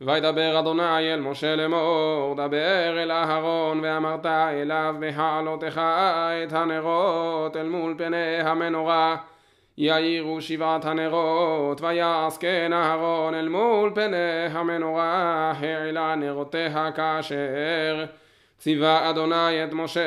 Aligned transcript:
וידבר 0.00 0.58
אדוני 0.58 1.14
אל 1.14 1.20
משה 1.20 1.56
לאמור, 1.56 2.34
דבר 2.34 3.02
אל 3.02 3.10
אהרון 3.10 3.80
ואמרת 3.82 4.26
אליו 4.26 4.96
בהעלותך 4.98 5.80
את 6.44 6.52
הנרות 6.52 7.56
אל 7.56 7.68
מול 7.68 7.94
פני 7.98 8.40
המנורה. 8.40 9.16
יאירו 9.78 10.40
שבעת 10.40 10.84
הנרות, 10.84 11.80
ויעש 11.80 12.38
כן 12.38 12.72
אהרון 12.72 13.34
אל 13.34 13.48
מול 13.48 13.92
פני 13.94 14.46
המנורה, 14.50 15.52
העלה 15.58 16.14
נרותיה 16.14 16.92
כאשר 16.92 18.04
ציווה 18.58 19.10
אדוני 19.10 19.64
את 19.64 19.72
משה, 19.72 20.00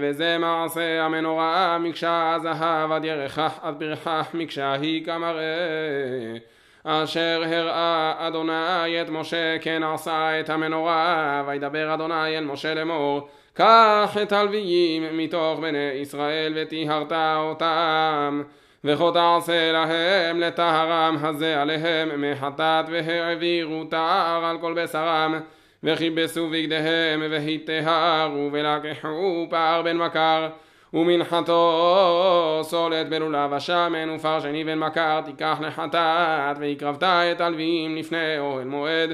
וזה 0.00 0.38
מעשה 0.38 1.02
המנורה, 1.02 1.78
מקשה 1.78 2.36
זהב 2.42 2.92
עד 2.92 3.04
ירחך 3.04 3.58
עד 3.62 3.74
פרחך, 3.78 4.30
מקשה 4.34 4.72
היא 4.72 5.04
כמראה. 5.04 6.53
אשר 6.86 7.42
הראה 7.46 8.14
אדוני 8.18 9.02
את 9.02 9.08
משה 9.08 9.56
כן 9.60 9.82
עשה 9.82 10.40
את 10.40 10.50
המנורה 10.50 11.42
וידבר 11.46 11.94
אדוני 11.94 12.38
אל 12.38 12.44
משה 12.44 12.74
לאמור 12.74 13.28
קח 13.54 14.16
את 14.22 14.32
הלוויים 14.32 15.18
מתוך 15.18 15.60
בני 15.60 15.92
ישראל 16.02 16.52
וטיהרת 16.56 17.12
אותם 17.36 18.42
וכה 18.84 19.10
תעשה 19.14 19.72
להם 19.72 20.40
לטהרם 20.40 21.16
הזה 21.22 21.62
עליהם 21.62 22.30
מחטאת 22.30 22.84
והעבירו 22.90 23.84
טהר 23.84 24.44
על 24.44 24.58
כל 24.58 24.74
בשרם 24.82 25.40
וכיבסו 25.82 26.48
בגדיהם 26.50 27.22
והיטהרו 27.30 28.48
ולקחו 28.52 29.46
פער 29.50 29.82
בן 29.82 29.96
מכר 29.96 30.48
ומנחתו 30.94 32.60
סולת 32.62 33.08
בלולב 33.08 33.52
השמן 33.52 34.10
ופר 34.10 34.40
שני 34.40 34.64
בן 34.64 34.78
מכר 34.78 35.20
תיקח 35.20 35.58
לחטאת 35.60 36.56
והקרבת 36.60 37.02
את 37.02 37.40
הלוויים 37.40 37.96
לפני 37.96 38.38
אוהל 38.38 38.64
מועד 38.64 39.10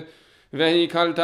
והקלת 0.52 1.18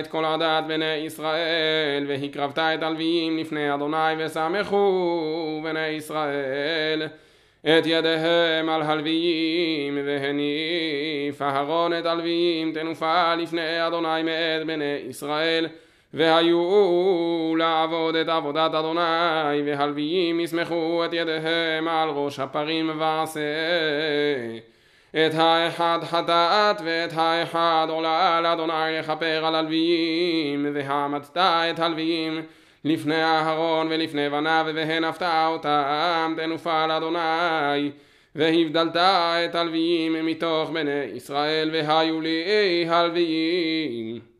את 0.00 0.06
כל 0.06 0.24
עדת 0.24 0.64
בני 0.68 0.94
ישראל 0.94 2.04
והקרבת 2.08 2.58
את 2.58 2.82
הלוויים 2.82 3.38
לפני 3.38 3.74
אדוני 3.74 4.24
ושמחו 4.24 5.60
בני 5.64 5.86
ישראל. 5.86 7.08
את 7.62 7.86
ידיהם 7.86 8.68
על 8.68 8.82
הלוויים 8.82 9.98
והניף 10.04 11.42
אהרון 11.42 11.98
את 11.98 12.06
הלוויים 12.06 12.72
תנופה 12.72 13.34
לפני 13.34 13.86
אדוני 13.86 14.22
מאת 14.22 14.66
בני 14.66 14.98
ישראל 15.08 15.66
והיו 16.14 17.54
לעבוד 17.58 18.16
את 18.16 18.28
עבודת 18.28 18.74
אדוני 18.74 19.62
והלוויים 19.66 20.40
יסמכו 20.40 21.04
את 21.04 21.12
ידיהם 21.12 21.88
על 21.88 22.08
ראש 22.08 22.38
הפרים 22.38 22.90
ועשה. 22.98 23.40
את 25.10 25.34
האחד 25.34 25.98
חטאת 26.02 26.80
ואת 26.84 27.12
האחד 27.12 27.86
עולה 27.90 28.40
לאדוני 28.40 28.98
לכפר 28.98 29.46
על 29.46 29.54
הלוויים 29.54 30.66
והעמדת 30.74 31.36
את 31.36 31.78
הלוויים 31.78 32.42
לפני 32.84 33.24
אהרון 33.24 33.86
ולפני 33.90 34.30
בניו 34.30 34.66
והנפת 34.74 35.22
אותם 35.46 36.34
תנופה 36.36 36.86
לאדוני 36.86 37.90
והבדלת 38.34 38.96
את 38.96 39.54
הלוויים 39.54 40.26
מתוך 40.26 40.70
בני 40.70 41.04
ישראל 41.14 41.70
והיו 41.72 42.20
לי 42.20 42.86
הלוויים 42.88 44.35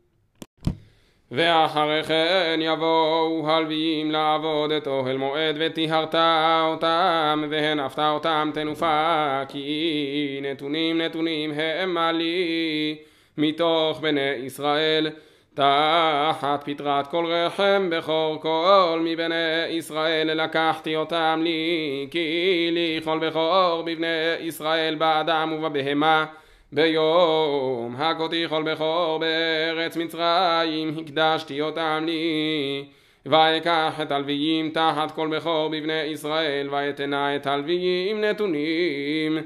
ואחרי 1.31 2.03
כן 2.03 2.59
יבואו 2.61 3.49
הלוויים 3.49 4.11
לעבוד 4.11 4.71
את 4.71 4.87
אוהל 4.87 5.17
מועד 5.17 5.55
וטיהרת 5.59 6.15
אותם 6.61 7.43
והנפת 7.49 7.99
אותם 7.99 8.51
תנופה 8.53 9.41
כי 9.49 10.39
נתונים 10.41 11.01
נתונים 11.01 11.51
המה 11.53 12.11
לי 12.11 12.97
מתוך 13.37 13.99
בני 14.01 14.33
ישראל. 14.43 15.09
תחת 15.53 16.63
פטרת 16.69 17.07
כל 17.07 17.25
רחם 17.25 17.89
בכור 17.91 18.41
כל 18.41 19.01
מבני 19.03 19.65
ישראל 19.69 20.43
לקחתי 20.43 20.95
אותם 20.95 21.41
לי 21.43 22.07
כי 22.11 22.69
לי 22.71 22.99
כל 23.03 23.19
בכור 23.19 23.83
בבני 23.85 24.35
ישראל 24.39 24.95
באדם 24.95 25.53
ובבהמה 25.53 26.25
ביום 26.71 27.95
הכותי 27.97 28.45
כל 28.49 28.63
בכור 28.63 29.19
בארץ 29.19 29.97
מצרים 29.97 30.97
הקדשתי 30.99 31.61
אותם 31.61 32.03
לי. 32.05 32.85
ואקח 33.25 33.99
את 34.01 34.11
הלוויים 34.11 34.69
תחת 34.69 35.11
כל 35.11 35.27
בכור 35.37 35.69
בבני 35.69 35.93
ישראל 35.93 36.67
ואתנה 36.71 37.35
את 37.35 37.47
הלוויים 37.47 38.21
נתונים 38.21 39.37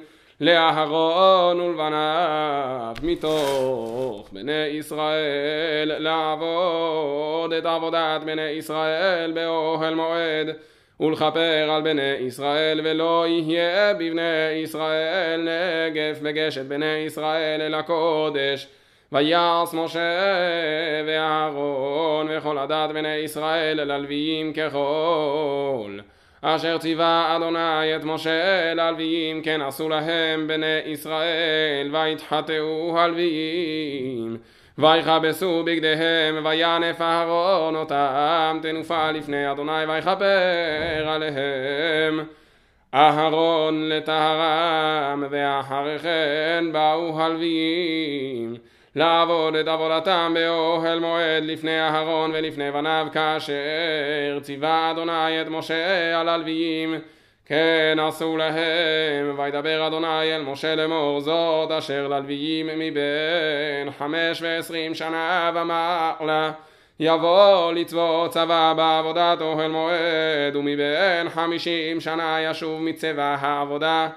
לאהרון 0.42 1.60
ולבניו 1.60 2.96
מתוך 3.04 4.30
בני 4.32 4.66
ישראל 4.72 5.92
לעבוד 5.98 7.54
את 7.54 7.66
עבודת 7.66 8.24
בני 8.24 8.42
ישראל 8.42 9.32
באוהל 9.32 9.96
מועד 9.96 10.48
ולכפר 11.02 11.72
על 11.72 11.82
בני 11.82 12.16
ישראל 12.20 12.82
ולא 12.84 13.26
יהיה 13.28 13.94
בבני 13.94 14.52
ישראל 14.64 15.42
נגף 15.42 16.20
וגשת 16.22 16.66
בני 16.66 17.04
ישראל 17.06 17.62
אל 17.62 17.74
הקודש. 17.74 18.68
ויעש 19.12 19.74
משה 19.74 20.22
ואהרון 21.08 22.28
וכל 22.30 22.58
הדת 22.58 22.90
בני 22.94 23.16
ישראל 23.16 23.80
אל 23.80 23.92
הלוויים 23.92 24.54
ככל. 24.54 26.00
אשר 26.42 26.78
ציווה 26.78 27.36
אדוני 27.36 27.96
את 27.96 28.04
משה 28.04 28.74
ללוויים 28.74 29.42
כן 29.42 29.62
עשו 29.62 29.90
להם 29.90 30.48
בני 30.48 30.80
ישראל 30.86 31.96
ויתחטאו 31.96 33.00
הלוויים 33.00 34.38
ויכבסו 34.78 35.64
בגדיהם 35.66 36.46
וינף 36.46 37.02
אהרון 37.02 37.76
אותם 37.76 38.60
תנופה 38.62 39.12
לפני 39.12 39.52
אדוני 39.52 39.86
ויכפר 39.88 41.08
עליהם. 41.08 42.20
אהרון 42.94 43.90
לטהרם 43.90 45.24
ואחרי 45.30 46.00
כן 46.00 46.66
באו 46.72 47.22
הלוויים 47.22 48.56
לעבוד 48.96 49.56
את 49.56 49.68
עבודתם 49.68 50.32
באוהל 50.36 51.00
מועד 51.00 51.44
לפני 51.44 51.82
אהרון 51.82 52.32
ולפני 52.34 52.72
בניו 52.72 53.08
כאשר 53.14 54.40
ציווה 54.42 54.92
אדוני 54.92 55.42
את 55.42 55.48
משה 55.48 56.20
על 56.20 56.30
הלוויים 56.30 56.96
כן 57.52 58.00
עשו 58.00 58.38
להם, 58.38 59.40
וידבר 59.40 59.88
אדוני 59.88 60.36
אל 60.36 60.42
משה 60.42 60.76
לאמור 60.76 61.20
זאת 61.20 61.72
אשר 61.72 62.08
ללוויים 62.08 62.68
מבין 62.68 63.92
חמש 63.98 64.42
ועשרים 64.42 64.96
שנה 64.96 65.52
ומעלה. 65.56 66.52
יבוא 67.00 67.74
לצבוא 67.74 68.28
צבא 68.28 68.74
בעבודת 68.78 69.42
אוהל 69.42 69.72
מועד 69.72 70.56
ומבין 70.56 71.30
חמישים 71.30 72.00
שנה 72.00 72.38
ישוב 72.42 72.82
מצבא 72.82 73.38
העבודה. 73.40 74.08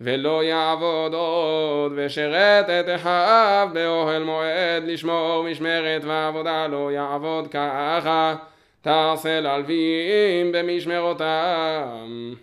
ולא 0.00 0.44
יעבוד 0.44 1.14
עוד 1.14 1.92
ושרת 1.96 2.70
את 2.70 2.88
אחיו 2.94 3.68
באוהל 3.72 4.22
מועד 4.22 4.84
לשמור 4.86 5.44
משמרת 5.50 6.04
ועבודה 6.04 6.66
לא 6.66 6.92
יעבוד 6.92 7.48
ככה. 7.48 8.34
תעשה 8.82 9.40
ללוויים 9.40 10.52
במשמרותם 10.52 12.34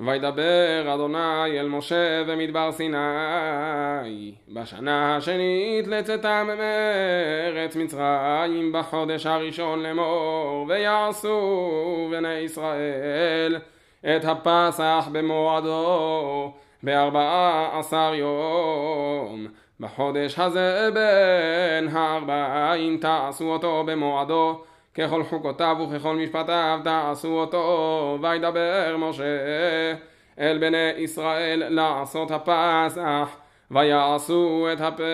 וידבר 0.00 0.94
אדוני 0.94 1.60
אל 1.60 1.68
משה 1.68 2.24
במדבר 2.24 2.72
סיני 2.72 4.34
בשנה 4.48 5.16
השנית 5.16 5.86
לצאתם 5.86 6.48
מארץ 6.58 7.76
מצרים 7.76 8.72
בחודש 8.72 9.26
הראשון 9.26 9.82
לאמור 9.82 10.66
ויעשו 10.68 12.08
בני 12.10 12.34
ישראל 12.34 13.56
את 14.00 14.24
הפסח 14.24 15.08
במועדו 15.12 16.52
בארבעה 16.82 17.78
עשר 17.78 18.12
יום. 18.14 19.46
בחודש 19.80 20.38
הזה 20.38 20.88
בין 20.94 21.88
הארבעים 21.88 22.98
תעשו 22.98 23.44
אותו 23.44 23.84
במועדו 23.86 24.62
ככל 24.96 25.24
חוקותיו 25.24 25.76
וככל 25.80 26.16
משפטיו 26.16 26.80
תעשו 26.84 27.28
אותו 27.28 28.18
וידבר 28.22 28.96
משה 28.98 29.24
אל 30.40 30.58
בני 30.58 30.92
ישראל 30.96 31.62
לעשות 31.68 32.30
הפסח 32.30 33.36
ויעשו 33.70 34.68
את 34.72 34.78
הפסח 34.80 35.06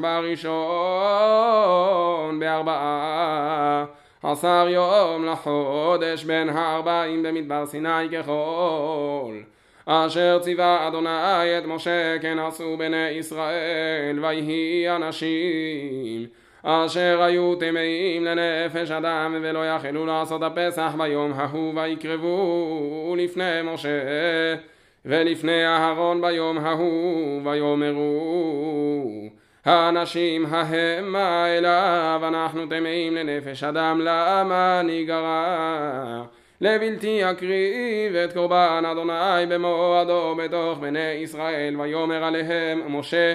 בראשון 0.00 0.60
בארבעה 2.40 3.84
עשר 4.22 4.66
יום 4.68 5.26
לחודש 5.26 6.24
בין 6.24 6.48
הארבעים 6.48 7.22
במדבר 7.22 7.66
סיני 7.66 8.08
ככל. 8.12 9.32
אשר 9.86 10.38
ציווה 10.42 10.88
אדוני 10.88 11.58
את 11.58 11.66
משה 11.66 12.18
כן 12.22 12.38
עשו 12.38 12.76
בני 12.78 13.08
ישראל 13.08 14.24
ויהי 14.24 14.90
אנשים 14.96 16.39
אשר 16.64 17.22
היו 17.22 17.54
טמאים 17.54 18.24
לנפש 18.24 18.90
אדם 18.90 19.36
ולא 19.42 19.66
יכלו 19.66 20.06
לעשות 20.06 20.42
הפסח 20.42 20.92
ביום 20.98 21.32
ההוא 21.32 21.74
ויקרבו 21.74 23.14
לפני 23.18 23.60
משה 23.64 23.98
ולפני 25.04 25.66
אהרון 25.66 26.20
ביום 26.20 26.58
ההוא 26.58 27.40
ויאמרו 27.44 29.28
האנשים 29.64 30.46
ההמה 30.46 31.46
אליו 31.46 32.20
אנחנו 32.28 32.66
טמאים 32.66 33.14
לנפש 33.14 33.64
אדם 33.64 34.00
למה 34.00 34.82
ניגרע? 34.84 36.24
לבלתי 36.60 37.30
אקריב 37.30 38.14
את 38.24 38.32
קורבן 38.32 38.84
אדוני 38.92 39.46
במועדו 39.48 40.34
בתוך 40.38 40.78
בני 40.78 41.12
ישראל 41.22 41.80
ויאמר 41.80 42.24
עליהם 42.24 42.98
משה 42.98 43.34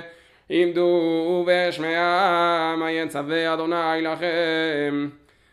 עמדו 0.49 1.43
ואשמעה 1.47 2.75
מה 2.77 2.91
יצווה 2.91 3.53
אדוני 3.53 4.01
לכם? 4.01 5.07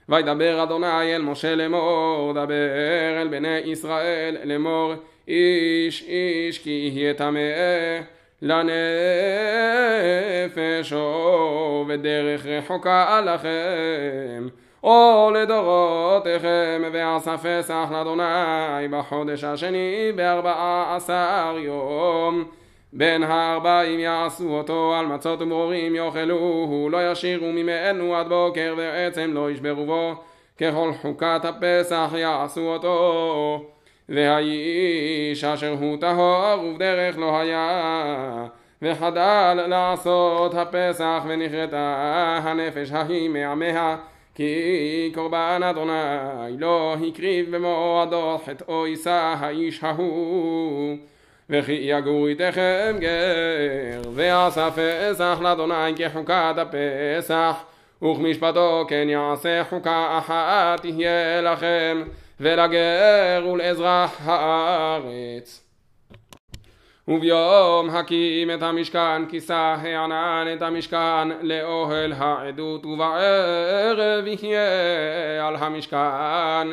וידבר 0.09 0.63
אדוני 0.63 1.17
אל 1.17 1.23
משה 1.23 1.55
לאמור 1.55 2.33
דבר 2.33 3.21
אל 3.23 3.29
בני 3.29 3.59
ישראל 3.59 4.37
לאמור 4.45 4.95
איש 5.29 6.03
איש 6.09 6.59
כי 6.59 6.91
יהיה 6.95 7.15
טמא 7.15 7.41
לנפש 8.43 8.73
או 10.93 11.85
בדרך 11.89 12.47
רחוקה 12.47 13.21
לכם. 13.21 14.49
או 14.85 15.31
לדורותיכם 15.35 16.83
ועשה 16.93 17.37
פסח 17.39 17.89
לאדוני 17.93 18.89
בחודש 18.91 19.45
השני 19.45 20.13
בארבעה 20.17 20.97
עשר 20.97 21.57
יום 21.59 22.45
בין 22.93 23.23
הארבעים 23.23 24.01
יעשו 24.01 24.49
אותו 24.49 24.95
על 24.95 25.07
מצות 25.07 25.43
ומרורים 25.43 25.95
יאכלוהו 25.95 26.89
לא 26.91 27.13
ישירו 27.13 27.53
ממנו 27.53 28.17
עד 28.17 28.29
בוקר 28.29 28.75
ועצם 28.77 29.31
לא 29.35 29.51
ישברו 29.51 29.87
בו. 29.87 30.15
ככל 30.61 30.93
חוקת 31.03 31.41
הפסח 31.45 32.11
יעשו 32.17 32.61
אותו 32.61 33.65
והאיש 34.09 35.45
אשר 35.45 35.77
הוא 35.81 35.97
טהור 36.01 36.65
ובדרך 36.65 37.19
לא 37.19 37.39
היה 37.39 38.47
וחדל 38.83 39.65
לעשות 39.67 40.55
הפסח 40.55 41.23
ונכרתה 41.29 42.41
הנפש 42.43 42.91
ההיא 42.93 43.31
מעמיה 43.31 43.97
כי 44.35 45.13
קורבן 45.15 45.61
אדוני 45.71 46.59
לא 46.59 46.97
הקריב 47.09 47.57
במועדו 47.57 48.39
חטאו 48.47 48.87
יישא 48.87 49.35
האיש 49.41 49.85
ההוא 49.85 50.97
וכי 51.53 51.73
יגור 51.73 52.29
איתכם 52.29 52.97
גר 53.01 54.11
ועשה 54.15 54.69
פסח 54.71 55.39
לאדוני 55.43 55.95
כחוקת 55.97 56.55
הפסח 56.59 57.65
וכמשפטו 58.03 58.85
כן 58.89 59.07
יעשה 59.11 59.65
חוקה 59.65 60.19
אחת 60.19 60.81
תהיה 60.81 61.41
לכם 61.41 62.03
ולגר 62.41 63.47
ולאזרח 63.53 64.21
הארץ. 64.25 65.69
וביום 67.09 67.91
הקים 67.91 68.51
את 68.51 68.63
המשכן 68.63 69.27
כיסה 69.29 69.77
הענן 69.81 70.47
את 70.57 70.63
המשכן 70.63 71.29
לאוהל 71.43 72.13
העדות 72.13 72.87
ובערב 72.87 74.27
יהיה 74.27 75.49
על 75.49 75.57
המשכן 75.57 76.69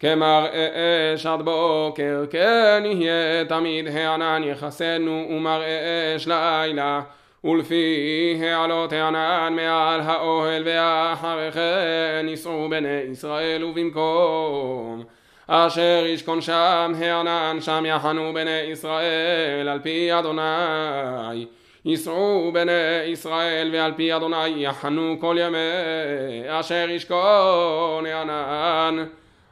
כמראה 0.00 1.14
אש 1.14 1.26
עד 1.26 1.42
בוקר 1.42 2.24
כן 2.30 2.82
יהיה 2.84 3.44
תמיד 3.44 3.88
הענן 3.88 4.42
יחסנו 4.44 5.26
ומראה 5.30 6.16
אש 6.16 6.28
לילה. 6.28 7.00
ולפי 7.44 8.40
העלות 8.42 8.92
הענן 8.92 9.52
מעל 9.56 10.00
האוהל 10.00 10.62
ואחרי 10.66 11.52
כן 11.52 12.26
ייסעו 12.28 12.68
בני 12.70 13.00
ישראל 13.12 13.64
ובמקום. 13.64 15.04
אשר 15.46 16.04
ישכון 16.06 16.40
שם 16.40 16.92
הענן 16.98 17.56
שם 17.60 17.84
יחנו 17.86 18.34
בני 18.34 18.60
ישראל 18.60 19.68
על 19.68 19.78
פי 19.82 20.18
אדוני. 20.18 21.46
ייסעו 21.84 22.50
בני 22.54 23.04
ישראל 23.06 23.70
ועל 23.72 23.92
פי 23.96 24.16
אדוני 24.16 24.48
יחנו 24.56 25.16
כל 25.20 25.36
ימי. 25.40 26.60
אשר 26.60 26.86
ישכון 26.90 28.06
הענן 28.06 29.04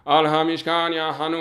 על 0.08 0.26
המשכן 0.26 0.93
יחנו 0.93 1.38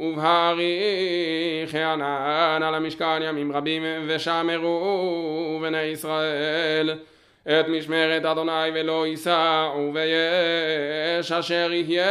ובהאריך 0.00 1.74
הענן 1.74 2.62
על 2.62 2.74
המשכן 2.74 3.22
ימים 3.22 3.52
רבים 3.52 3.82
ושמרו 4.06 5.58
בני 5.62 5.82
ישראל 5.82 6.94
את 7.42 7.68
משמרת 7.68 8.24
אדוני 8.24 8.70
ולא 8.74 9.06
יישאו 9.06 9.94
ויש 9.94 11.32
אשר 11.32 11.72
יהיה 11.72 12.06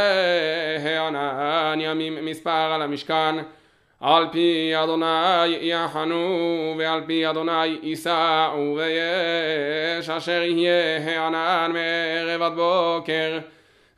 הענן 0.83 1.79
ימים 1.81 2.25
מספר 2.25 2.71
על 2.73 2.81
המשכן. 2.81 3.35
על 4.01 4.27
פי 4.31 4.71
אדוני 4.83 5.47
יחנו 5.61 6.75
ועל 6.77 7.01
פי 7.05 7.29
אדוני 7.29 7.77
יישאו 7.83 8.77
ויש 8.77 10.09
אשר 10.09 10.41
יהיה 10.43 10.97
הענן 10.97 11.71
מערב 11.73 12.41
עד 12.41 12.55
בוקר 12.55 13.39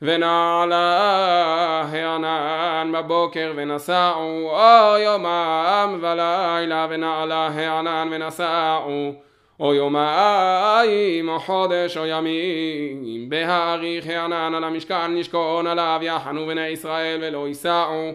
ונעלה 0.02 1.84
הענן 1.92 2.92
בבוקר 2.94 3.52
ונסעו 3.56 4.50
או 4.50 4.98
יומם 4.98 5.98
ולילה 6.00 6.86
ונעלה 6.90 7.46
הענן 7.46 8.08
ונסעו 8.10 9.12
או 9.60 9.74
יומיים 9.74 11.28
או 11.28 11.38
חודש 11.38 11.96
או 11.96 12.06
ימים. 12.06 13.28
בהאריך 13.28 14.06
הענן 14.06 14.54
על 14.54 14.64
המשכן 14.64 15.14
נשכון 15.14 15.66
עליו 15.66 15.98
יחנו 16.02 16.46
בני 16.46 16.68
ישראל 16.68 17.18
ולא 17.22 17.48
יישאו 17.48 18.10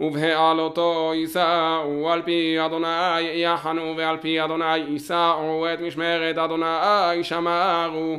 ובהעלותו 0.00 1.12
יישאו. 1.14 2.10
על 2.10 2.22
פי 2.22 2.56
אדוני 2.66 3.20
יחנו 3.20 3.94
ועל 3.96 4.16
פי 4.16 4.44
אדוני 4.44 4.76
יישאו. 4.76 5.66
את 5.74 5.80
משמרת 5.80 6.38
אדוני 6.38 7.24
שמרו 7.24 8.16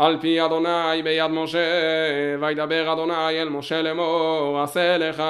על 0.00 0.16
פי 0.20 0.44
אדוני 0.44 1.02
ביד 1.04 1.30
משה 1.30 1.58
וידבר 2.40 2.92
אדוני 2.92 3.42
אל 3.42 3.48
משה 3.48 3.82
לאמור 3.82 4.60
עשה 4.62 4.98
לך 4.98 5.22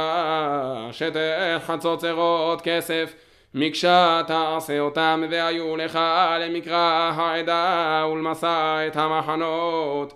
שטח 0.93 1.63
חצוצרות 1.67 2.61
כסף 2.63 3.15
מקשה 3.55 4.23
תעשה 4.27 4.81
אותם 4.81 5.25
והיו 5.31 5.77
לך 5.77 5.99
למקרא 6.41 7.13
העדה 7.17 8.07
ולמסע 8.13 8.87
את 8.87 8.97
המחנות 8.97 10.15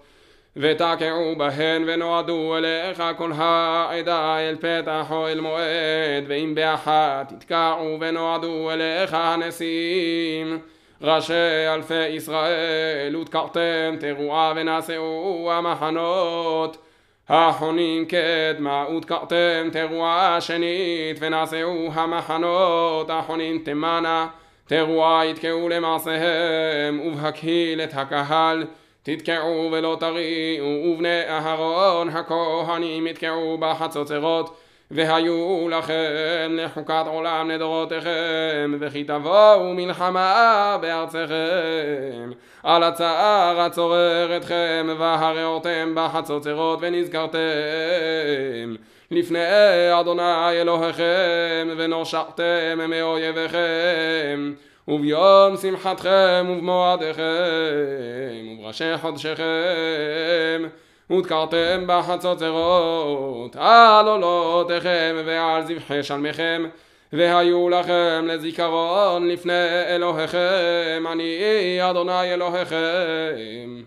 ותקעו 0.57 1.37
בהן 1.37 1.85
ונועדו 1.87 2.57
אליך 2.57 3.03
כל 3.17 3.33
העדה 3.35 4.39
אל 4.39 4.57
פתח 4.61 5.07
או 5.11 5.29
אל 5.29 5.41
מועד 5.41 6.25
ואם 6.27 6.53
באחת 6.55 7.33
תתקעו 7.33 7.97
ונועדו 8.01 8.71
אליך 8.71 9.15
הנשיאים 9.15 10.59
ראשי 11.07 11.69
אלפי 11.75 12.07
ישראל 12.07 13.17
ותקעתם 13.17 13.97
תרועה 14.01 14.53
ונשאו 14.57 15.53
המחנות 15.53 16.77
החונים 17.29 18.05
קדמה 18.05 18.85
ותקעתם 18.97 19.69
תרועה 19.73 20.41
שנית 20.41 21.17
ונשאו 21.21 21.93
המחנות 21.93 23.11
החונים 23.11 23.59
תמנה 23.59 24.27
תרועה 24.67 25.27
יתקעו 25.27 25.69
למעשיהם 25.69 27.01
ובהקהיל 27.01 27.81
את 27.81 27.91
הקהל 27.95 28.65
תתקעו 29.03 29.69
ולא 29.73 29.97
תריעו 30.01 30.67
ובני 30.67 31.21
אהרון 31.29 32.09
הכהנים 32.09 33.07
יתקעו 33.07 33.59
בחצוצרות 33.61 34.57
והיו 34.95 35.69
לכם 35.71 36.51
לחוקת 36.51 37.05
עולם 37.07 37.51
לדורותיכם 37.51 38.75
וכי 38.81 39.05
תבואו 39.05 39.75
מלחמה 39.75 40.79
בארצכם. 40.81 42.31
על 42.63 42.83
הצער 42.83 43.61
הצורר 43.61 44.37
אתכם 44.37 44.87
והרעותם 44.99 45.93
בחצוצרות 45.95 46.79
ונזכרתם. 46.83 47.39
לפני 49.11 49.39
אדוני 50.01 50.61
אלוהיכם 50.61 51.69
ונושעתם 51.77 52.79
מאויביכם. 52.89 54.53
וביום 54.89 55.57
שמחתכם 55.57 56.47
ובמועדיכם 56.51 57.23
ובראשי 58.53 58.97
חודשיכם 58.97 60.63
ותקרתם 61.11 61.85
בחצוצרות 61.87 63.57
על 63.57 64.09
עולותיכם 64.09 65.17
ועל 65.27 65.67
זבחי 65.67 66.03
שלמיכם 66.03 66.65
והיו 67.13 67.69
לכם 67.69 68.25
לזיכרון 68.27 69.29
לפני 69.29 69.53
אלוהיכם 69.89 71.05
אני 71.13 71.79
אדוני 71.91 72.35
אלוהיכם. 72.35 73.83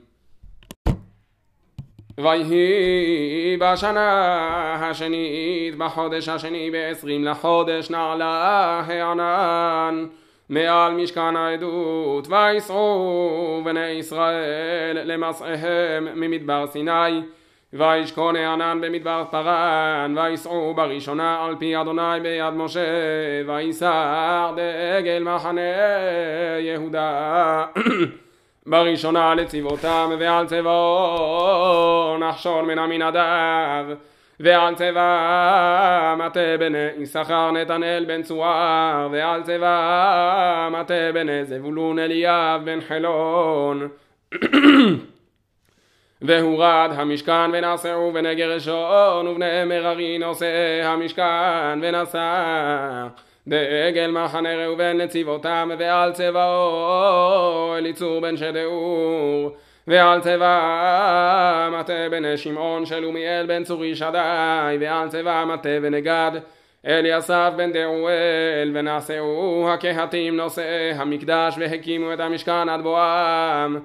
ויהי 2.18 3.58
בשנה 3.60 4.76
השנית 4.82 5.78
בחודש 5.78 6.30
השני 6.30 6.72
בעשרים 6.72 7.26
לחודש 7.26 7.90
נעלה 7.90 8.82
הענן 8.88 10.06
מעל 10.50 10.94
משכן 10.94 11.36
העדות 11.36 12.28
ויסעו 12.30 13.62
בני 13.66 13.90
ישראל 13.90 14.98
למסעיהם 15.04 16.08
ממדבר 16.16 16.68
סיני 16.68 17.22
וישכון 17.74 18.36
הענן 18.36 18.82
במדבר 18.82 19.24
פרן, 19.32 20.16
ויסעו 20.18 20.74
בראשונה 20.74 21.46
על 21.46 21.56
פי 21.60 21.82
אדוני 21.82 22.20
ביד 22.22 22.54
משה, 22.54 22.86
ויסר 23.48 24.54
דגל 24.56 25.24
מחנה 25.24 25.62
יהודה. 26.60 27.66
בראשונה 28.68 29.36
לצבאותם 29.36 30.10
ועל 30.20 30.48
צבאו 30.48 32.18
נחשון 32.20 32.66
מן 32.66 32.80
המנהדב 32.80 33.86
ועל 34.40 34.76
צבא 34.76 36.16
מטה 36.18 36.58
בני 36.60 36.88
יששכר 36.98 37.52
נתנאל 37.52 38.06
בן 38.08 38.24
צואר 38.24 39.08
ועל 39.12 39.44
צבא 39.44 40.70
מטה 40.72 41.12
בני 41.14 41.46
זבולון 41.46 42.00
אליאב 42.00 42.66
בן 42.66 42.82
חילון. 42.82 43.88
והורד 46.22 46.90
המשכן 46.96 47.52
ונשאו 47.54 48.12
בני 48.12 48.36
גרשון 48.36 49.28
ובני 49.28 49.64
מררי 49.66 50.18
נושא 50.18 50.82
המשכן 50.84 51.80
ונשא. 51.82 53.08
דגל 53.48 54.12
מחנה 54.12 54.56
ראובן 54.56 54.98
לצבאותם 54.98 55.72
ועל 55.80 56.14
צבאו 56.14 57.76
אליצור 57.78 58.22
בן 58.22 58.38
שדאור 58.38 59.58
ועל 59.88 60.22
צבא 60.22 61.70
מטה 61.80 62.10
בני 62.12 62.38
שמעון 62.38 62.86
שלומיאל 62.86 63.46
בן 63.48 63.64
צורי 63.64 63.96
שדי 63.96 64.78
ועל 64.80 65.10
צבא 65.10 65.46
מטה 65.48 65.70
בני 65.82 66.02
גד 66.02 66.32
אליסף 66.88 67.52
בן 67.56 67.72
דאואל 67.72 68.72
ונשאו 68.74 69.70
הקהתים 69.74 70.38
נושאי 70.38 70.92
המקדש 70.96 71.56
והקימו 71.58 72.14
את 72.14 72.20
המשכן 72.20 72.70
עד 72.70 72.82
בואם. 72.82 73.78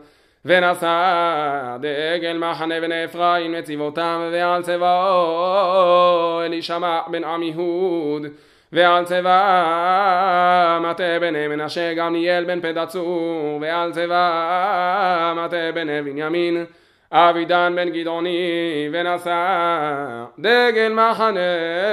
ונשא 0.44 1.76
דגל 1.80 2.38
מחנה 2.38 2.80
בני 2.80 3.04
אפרים 3.04 3.52
לצבאותם 3.52 4.28
ועל 4.32 4.62
צבאו 4.62 6.40
אלישמע 6.44 7.00
בן 7.11 7.25
עמיהוד 7.25 8.26
ועל 8.73 9.05
צבא 9.05 10.79
מטה 10.83 11.19
בני 11.21 11.49
מנשה 11.49 11.95
גמליאל 11.95 12.45
בן 12.45 12.61
פדצור 12.61 13.59
ועל 13.61 13.93
צבא 13.93 15.33
מטה 15.37 15.73
בני 15.75 16.02
בנימין 16.02 16.64
אבידן 17.12 17.73
בן 17.76 17.88
גדעוני 17.91 18.88
ונשא 18.93 20.25
דגל 20.38 20.93
מחנה 20.93 21.41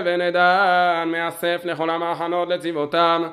ונדן 0.06 1.10
מאסף 1.12 1.62
לכל 1.66 1.90
המחנות 1.90 2.50
לצבאותם 2.50 3.24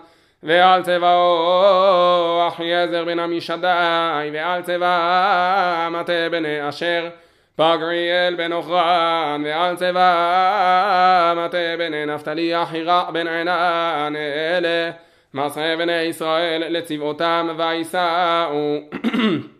ועל 0.43 0.83
צבאו 0.83 2.49
אחיעזר 2.49 3.05
בן 3.05 3.19
עמישדי 3.19 4.31
ועל 4.33 4.63
צבא 4.63 5.89
מטה 5.91 6.29
בני 6.31 6.69
אשר 6.69 7.09
פגריאל 7.57 8.35
בן 8.35 8.53
אוכרן 8.53 9.43
ועל 9.45 9.77
צבא 9.77 11.35
מטה 11.37 11.77
בני 11.79 12.07
נפתלי 12.07 12.63
אחירה 12.63 13.11
בן 13.13 13.27
עינן 13.29 14.13
אלה 14.17 14.91
מסעי 15.35 15.77
בני 15.77 16.03
ישראל 16.03 16.63
לצבאותם 16.69 17.49
ויסעו 17.57 18.79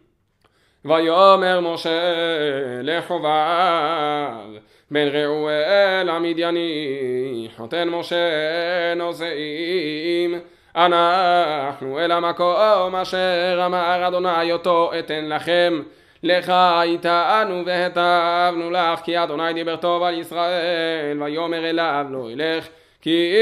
ויאמר 0.85 1.61
משה 1.61 2.13
לחובב 2.83 3.29
בן 4.91 5.09
ראואל 5.09 6.09
המדייני 6.09 7.49
חותן 7.57 7.89
משה 7.89 8.95
נושאים 8.97 10.41
אנחנו 10.77 11.99
אל 11.99 12.13
המקום 12.13 12.97
אשר 12.97 13.63
אמר 13.67 14.09
אדוני 14.09 14.53
אותו 14.53 14.91
אתן 14.99 15.29
לכם 15.29 15.83
לך 16.27 16.53
איתנו 16.83 17.63
והטבנו 17.67 18.71
לך 18.71 19.01
כי 19.01 19.23
אדוני 19.23 19.53
דיבר 19.53 19.77
טוב 19.77 20.03
על 20.03 20.19
ישראל 20.19 21.23
ויאמר 21.23 21.71
אליו 21.71 22.07
לא 22.11 22.31
ילך 22.31 22.69
כי 23.03 23.33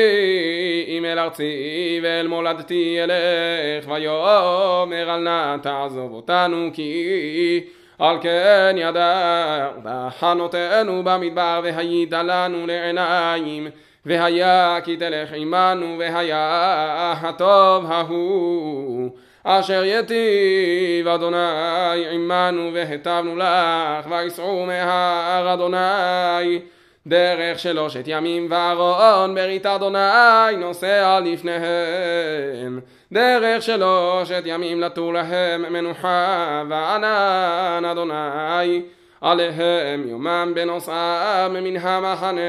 אם 0.89 1.05
אל 1.05 1.19
ארצי 1.19 2.01
ואל 2.03 2.27
מולדתי 2.27 2.99
אלך 3.05 3.89
ויאמר 3.89 5.15
אל 5.15 5.21
נא 5.21 5.57
תעזוב 5.63 6.13
אותנו 6.13 6.71
כי 6.73 7.61
על 7.99 8.17
כן 8.21 8.77
ידעת 8.79 9.73
חנותנו 10.19 11.03
במדבר 11.05 11.61
והיית 11.65 12.13
לנו 12.13 12.67
לעיניים 12.67 13.69
והיה 14.07 14.79
כי 14.85 14.97
תלך 14.97 15.33
עמנו 15.35 15.97
והיה 15.99 17.15
הטוב 17.23 17.93
ההוא 17.93 19.11
אשר 19.47 19.83
יטיב 19.85 21.09
אדוני 21.09 22.07
עמנו 22.11 22.71
והטבנו 22.75 23.37
לך 23.37 24.07
ויסעו 24.11 24.67
מהר 24.67 25.55
אדוני. 25.55 26.59
דרך 27.07 27.59
שלושת 27.59 28.05
ימים 28.07 28.47
וארון 28.51 29.35
ברית 29.35 29.67
אדוני 29.67 30.57
נוסע 30.59 31.21
לפניהם. 31.21 32.81
דרך 33.13 33.63
שלושת 33.63 34.43
ימים 34.45 34.81
לתור 34.81 35.13
להם 35.13 35.73
מנוחה 35.73 36.63
וענן 36.69 37.85
אדוני. 37.85 38.83
עליהם 39.21 40.09
יומם 40.09 40.53
בנוסעם 40.55 41.53
מן 41.53 41.77
המחנה 41.77 42.41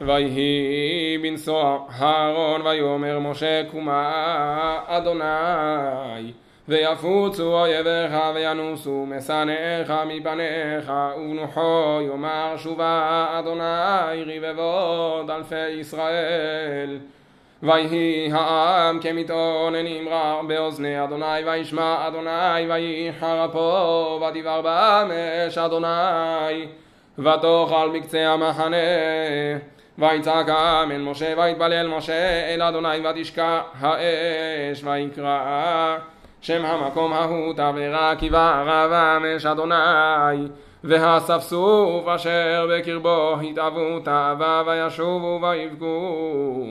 ויהי 0.00 1.18
בנסוע 1.22 1.78
אהרון 2.00 2.66
ויאמר 2.66 3.18
משה 3.18 3.62
קומה 3.70 4.80
אדוני 4.86 6.32
ויפוצו 6.68 7.60
אויביך 7.60 8.12
וינוסו 8.34 9.06
משנאיך 9.06 9.92
מפניך 10.06 10.92
ובנוחו 11.16 11.98
יאמר 12.06 12.54
שובה 12.56 13.26
אדוני 13.38 14.38
רבבות 14.38 15.30
אלפי 15.30 15.68
ישראל. 15.68 16.98
ויהי 17.62 18.32
העם 18.32 19.00
כמתאוננים 19.00 20.08
רע 20.08 20.42
באוזני 20.46 21.04
אדוני 21.04 21.44
וישמע 21.46 22.08
אדוני 22.08 22.66
ויהי 22.68 23.12
חרפו 23.20 24.20
ודבר 24.22 24.62
באמש 24.62 25.58
אדוני 25.58 26.66
ותאכל 27.18 27.90
מקצה 27.92 28.28
המחנה 28.28 28.76
ויצעק 29.98 30.48
העם 30.48 30.92
אל 30.92 31.00
משה 31.00 31.34
ויתפלל 31.36 31.88
משה 31.88 32.54
אל 32.54 32.62
אדוני 32.62 33.08
ותשקע 33.08 33.60
האש 33.80 34.84
ויקרא 34.84 35.96
שם 36.40 36.64
המקום 36.64 37.12
ההוא 37.12 37.52
תבערה 37.52 38.16
כי 38.18 38.30
בערה 38.30 39.16
אמש 39.16 39.46
אדוני. 39.46 40.48
והספסוף 40.84 42.08
אשר 42.08 42.66
בקרבו 42.70 43.36
התאוו 43.40 44.00
תאווה 44.00 44.62
וישובו 44.66 45.40
ויבכו 45.42 46.66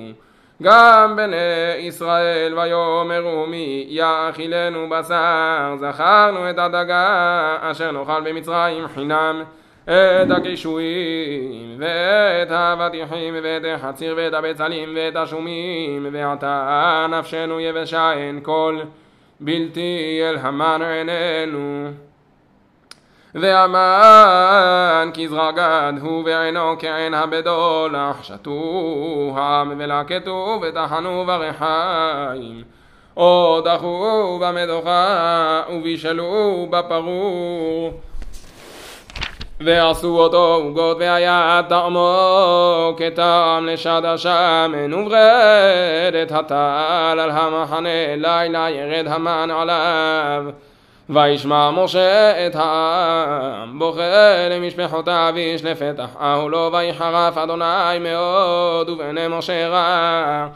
גם 0.63 1.15
בני 1.15 1.36
ישראל 1.80 2.60
ויאמרו 2.60 3.46
מי 3.48 3.86
יאכילנו 3.89 4.89
בשר? 4.89 5.75
זכרנו 5.80 6.50
את 6.50 6.58
הדגה 6.58 7.58
אשר 7.62 7.92
נאכל 7.92 8.22
במצרים 8.22 8.88
חינם 8.88 9.44
את 9.86 10.32
הקישואים 10.32 11.75
ואת 11.80 12.52
האבטיחים 12.52 13.36
ואת 13.44 13.62
החציר 13.75 14.13
ואת 14.18 14.34
הבצלים 14.34 14.90
ואת 14.96 15.16
השומים 15.16 16.08
ועתה 16.12 17.06
נפשנו 17.10 17.60
יבשה 17.60 18.13
אין 18.13 18.40
כל 18.44 18.80
בלתי 19.40 20.22
אל 20.24 20.38
המן 20.38 20.82
עינינו. 20.82 21.90
והמן 23.36 25.10
כזרע 25.13 25.52
גד 25.52 25.94
הוא 26.02 26.24
בעינו 26.24 26.75
כעין 26.80 27.13
הבדולח 27.13 28.24
שתו 28.24 29.34
העם 29.36 29.74
ולקטו 29.78 30.60
וטחנו 30.62 31.24
ברחיים 31.25 32.63
או 33.18 33.62
דחו 33.66 34.40
במדוכה 34.42 35.62
ובישלו 35.70 36.68
בפרור 36.70 38.02
ועשו 39.63 40.20
אותו 40.20 40.53
עוגות 40.55 40.98
והיה 41.00 41.62
טעמו 41.70 42.96
כטעם 42.98 43.65
לשד 43.65 44.01
השמן 44.05 44.93
וברדת 44.93 46.32
הטל 46.32 47.20
על 47.20 47.32
המחנה 47.32 48.15
לילה 48.17 48.70
ירד 48.70 49.08
המן 49.08 49.50
עליו. 49.51 50.43
וישמע 51.10 51.72
משה 51.72 52.48
את 52.48 52.55
העם 52.55 53.79
בוכה 53.79 54.50
למשפחותיו 54.50 55.34
איש 55.38 55.63
לפתח 55.63 56.10
אהולו 56.22 56.70
ויחרף 56.74 57.38
אדוני 57.38 58.00
מאוד 58.00 58.89
ובעיני 58.89 59.27
משה 59.29 59.67
רע 59.67 60.48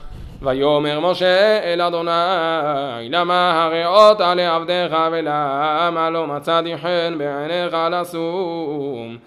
ויאמר 0.41 1.00
משה 1.00 1.60
אל 1.63 1.82
אדוני 1.82 3.10
למה 3.10 3.63
הרעות 3.63 4.20
לעבדיך 4.20 4.98
ולמה 5.12 6.10
לא 6.10 6.27
מצאתי 6.27 6.77
חן 6.77 7.15
בעיניך 7.17 7.77
לשום? 7.91 9.17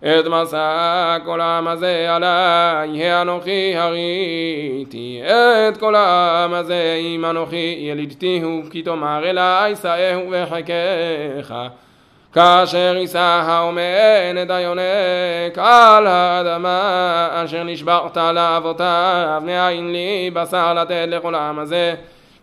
את 0.00 0.26
מסע 0.26 1.16
כל 1.24 1.40
העם 1.40 1.68
הזה 1.68 2.14
עלי 2.14 3.10
האנוכי 3.10 3.76
הריתי. 3.76 5.20
את 5.68 5.76
כל 5.76 5.94
העם 5.94 6.54
הזה 6.54 6.98
אם 7.00 7.24
אנוכי 7.24 7.76
ילידתיהו 7.80 8.62
כי 8.70 8.82
תאמר 8.82 9.30
אלי 9.30 9.76
שאהו 9.76 10.22
וחכך 10.30 11.54
כאשר 12.32 12.94
יישא 12.96 13.18
האומן 13.18 14.42
את 14.42 14.50
היונק 14.50 15.58
על 15.58 16.06
האדמה 16.06 17.28
אשר 17.32 17.62
נשברת 17.62 18.16
לאבותיו 18.16 19.42
מאין 19.44 19.92
לי 19.92 20.30
בשר 20.32 20.74
לתת 20.74 21.04
לכל 21.08 21.34
העם 21.34 21.58
הזה 21.58 21.94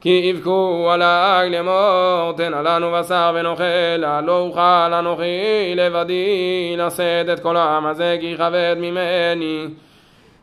כי 0.01 0.10
יבכו 0.10 0.89
עלי 0.91 1.50
לאמור 1.50 2.31
תנה 2.38 2.62
לנו 2.62 2.91
בשר 2.91 3.31
ונאכל 3.36 4.22
לא 4.24 4.39
אוכל 4.39 4.93
אנוכי 4.93 5.74
לבדי 5.75 6.75
לשאת 6.77 7.29
את 7.34 7.39
כל 7.39 7.58
העם 7.58 7.86
הזה 7.86 8.17
כי 8.22 8.36
כבד 8.38 8.75
ממני 8.79 9.65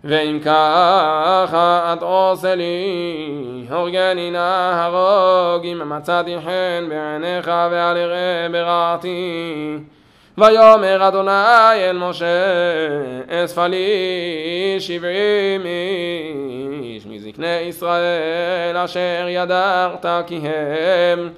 ואם 0.09 0.39
ככה 0.45 1.95
את 1.97 2.03
עושה 2.03 2.55
לי, 2.55 3.67
הורגני 3.71 4.31
נא 4.31 4.73
הרוג 4.75 5.67
אם 5.67 5.89
מצאתי 5.89 6.37
חן 6.45 6.89
בעיניך 6.89 7.51
ואל 7.71 7.97
יראה 7.97 8.47
ברעתי. 8.53 9.79
ויאמר 10.39 11.09
אדוני 11.09 11.91
אל 11.91 11.99
משה, 11.99 12.27
אספה 13.29 13.67
לי 13.67 13.87
שבעים 14.79 15.67
איש 16.83 17.07
מזקני 17.07 17.61
ישראל 17.69 18.77
אשר 18.77 19.27
ידרת 19.29 20.07
כי 20.27 20.41
הם 20.45 21.31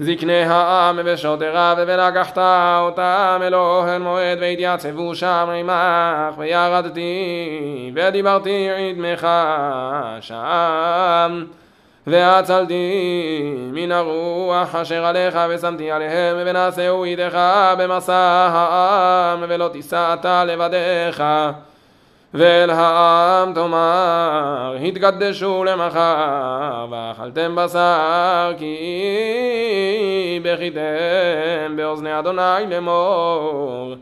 זקני 0.00 0.42
העם 0.42 0.98
ושוטריו 1.04 1.76
ולקחת 1.86 2.38
אותם 2.80 3.40
אל 3.42 3.54
אוהל 3.54 4.02
מועד 4.02 4.38
והתייצבו 4.40 5.14
שם 5.14 5.48
עמך 5.60 6.38
וירדתי 6.38 7.92
ודיברתי 7.94 8.68
עדמך 8.70 9.28
שם. 10.20 11.44
והצלתי 12.06 12.92
מן 13.72 13.92
הרוח 13.92 14.74
אשר 14.74 15.04
עליך 15.06 15.38
ושמתי 15.48 15.90
עליהם 15.90 16.36
ונעשהו 16.46 17.04
איתך 17.04 17.38
במסע 17.78 18.48
העם 18.52 19.44
ולא 19.48 19.68
תישא 19.68 20.14
אתה 20.14 20.44
לבדיך 20.44 21.22
ואל 22.38 22.70
העם 22.70 23.52
תאמר 23.54 24.76
התקדשו 24.86 25.64
למחר 25.64 26.86
ואכלתם 26.90 27.56
בשר 27.56 28.52
כי 28.58 30.40
בכיתם 30.42 31.76
באוזני 31.76 32.18
אדוני 32.18 32.66
לאמור. 32.70 33.94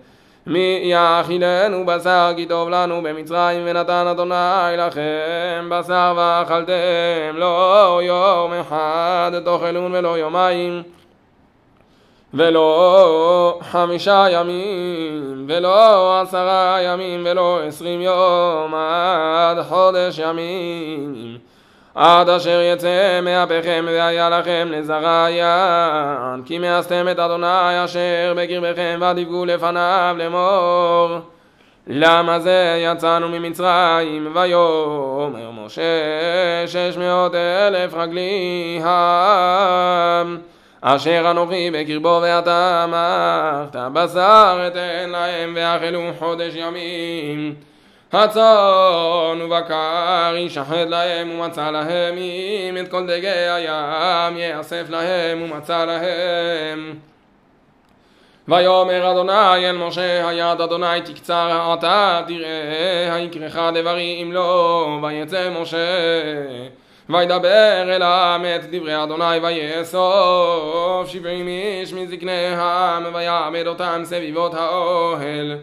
מי 0.47 0.81
יאכילנו 0.85 1.87
בשר 1.87 2.33
כי 2.37 2.47
טוב 2.47 2.69
לנו 2.69 3.03
במצרים 3.03 3.63
ונתן 3.65 4.07
אדוני 4.11 4.77
לכם 4.77 5.69
בשר 5.71 6.15
ואכלתם 6.17 7.35
לא 7.35 8.01
יום 8.03 8.53
אחד 8.53 9.33
תאכלון 9.45 9.95
ולא 9.95 10.19
יומיים 10.19 10.83
ולא 12.35 13.59
חמישה 13.71 14.27
ימים, 14.31 15.45
ולא 15.49 16.21
עשרה 16.21 16.79
ימים, 16.83 17.23
ולא 17.25 17.61
עשרים 17.67 18.01
יום, 18.01 18.75
עד 18.75 19.63
חודש 19.63 20.19
ימים. 20.19 21.39
עד 21.95 22.29
אשר 22.29 22.61
יצא 22.73 23.21
מאפיכם 23.23 23.85
והיה 23.89 24.31
לכם 24.31 24.69
לזרעיין, 24.71 26.43
כי 26.45 26.59
מאסתם 26.59 27.09
את 27.11 27.19
אדוני 27.19 27.85
אשר 27.85 28.35
בקרבכם 28.37 29.01
ותבכו 29.03 29.45
לפניו 29.45 30.17
לאמור. 30.19 31.19
למה 31.87 32.41
זה 32.41 32.85
יצאנו 32.85 33.29
ממצרים 33.29 34.29
ויאמר 34.35 35.51
משה 35.65 35.83
שש 36.67 36.97
מאות 36.97 37.35
אלף 37.35 37.95
רגלי 37.95 38.81
העם 38.85 40.39
אשר 40.87 41.31
אנוכי 41.31 41.71
בקרבו 41.71 42.21
ואתה 42.23 42.85
אמרת 42.85 43.77
בשר 43.93 44.65
אתן 44.67 45.11
להם 45.11 45.53
ואכלו 45.57 46.01
חודש 46.19 46.53
ימים. 46.57 47.55
הצאן 48.13 49.43
ובקר 49.43 50.35
ישחט 50.37 50.87
להם 50.89 51.31
ומצא 51.31 51.71
להם 51.71 52.15
אם 52.19 52.77
את 52.81 52.89
כל 52.91 53.07
דגי 53.07 53.29
הים 53.29 54.37
יאסף 54.37 54.85
להם 54.91 55.43
ומצא 55.43 55.85
להם. 55.85 56.95
ויאמר 58.49 59.11
אדוני 59.11 59.71
אל 59.71 59.77
משה 59.77 60.29
היד 60.29 60.61
אדוני 60.61 61.01
תקצר 61.05 61.75
אתה 61.75 62.23
תראה 62.27 63.15
היקרך 63.15 63.59
דברים 63.75 64.33
לא 64.33 64.99
ויצא 65.03 65.51
משה 65.61 65.79
וידבר 67.09 67.83
אל 67.95 68.03
העם 68.03 68.45
את 68.45 68.71
דברי 68.71 69.03
אדוני 69.03 69.39
ויאסוף 69.43 71.09
שבעים 71.09 71.49
איש 71.49 71.93
מזקני 71.93 72.47
העם 72.47 73.15
ויעמד 73.15 73.67
אותם 73.67 74.01
סביבות 74.05 74.55
האוהל. 74.55 75.57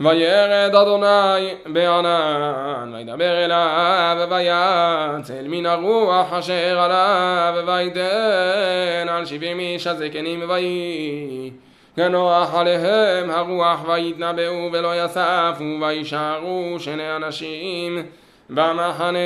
וירד 0.00 0.74
אדוני 0.74 1.54
בענן 1.66 2.92
וידבר 2.94 3.44
אליו 3.44 4.28
ויצל 4.30 5.48
מן 5.48 5.66
הרוח 5.66 6.32
אשר 6.32 6.80
עליו 6.80 7.54
ויתן 7.66 9.08
על 9.08 9.26
שבעים 9.26 9.58
איש 9.58 9.86
הזקנים 9.86 10.42
ויהי 10.48 11.50
כנוח 11.96 12.54
עליהם 12.54 13.30
הרוח 13.30 13.88
ויתנבאו 13.88 14.68
ולא 14.72 15.04
יספו 15.04 15.64
וישארו 15.80 16.76
שני 16.78 17.16
אנשים 17.16 18.02
במחנה 18.50 19.18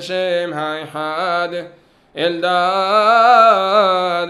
שם 0.00 0.50
האחד 0.54 1.48
אלדד 2.18 2.46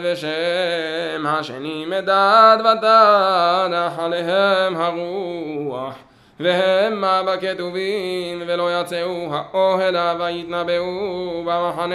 ושם 0.02 1.26
השני 1.26 1.84
מדד 1.86 2.56
ותנח 2.60 3.98
עליהם 3.98 4.76
הרוח 4.76 5.94
והמה 6.40 7.22
בכתובים 7.22 8.42
ולא 8.46 8.80
יצאו 8.80 9.34
האוהלה 9.34 10.14
ויתנבאו 10.18 11.42
במחנה 11.46 11.94